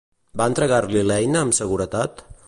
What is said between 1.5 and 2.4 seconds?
seguretat?